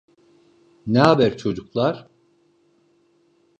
N'aber 0.87 1.37
çocuklar? 1.37 2.07